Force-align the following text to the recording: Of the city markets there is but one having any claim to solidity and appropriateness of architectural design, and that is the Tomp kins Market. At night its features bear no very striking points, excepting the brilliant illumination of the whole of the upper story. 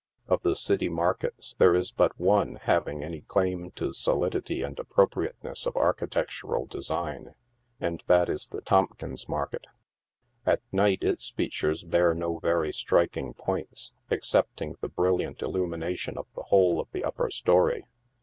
Of 0.27 0.41
the 0.41 0.55
city 0.55 0.89
markets 0.89 1.53
there 1.59 1.75
is 1.75 1.91
but 1.91 2.19
one 2.19 2.55
having 2.63 3.03
any 3.03 3.21
claim 3.21 3.69
to 3.75 3.93
solidity 3.93 4.63
and 4.63 4.79
appropriateness 4.79 5.67
of 5.67 5.75
architectural 5.75 6.65
design, 6.65 7.35
and 7.79 8.01
that 8.07 8.27
is 8.27 8.47
the 8.47 8.61
Tomp 8.61 8.97
kins 8.97 9.29
Market. 9.29 9.65
At 10.43 10.63
night 10.71 11.03
its 11.03 11.29
features 11.29 11.83
bear 11.83 12.15
no 12.15 12.39
very 12.39 12.73
striking 12.73 13.35
points, 13.35 13.91
excepting 14.09 14.73
the 14.81 14.89
brilliant 14.89 15.43
illumination 15.43 16.17
of 16.17 16.25
the 16.33 16.45
whole 16.45 16.79
of 16.79 16.89
the 16.93 17.03
upper 17.03 17.29
story. 17.29 17.85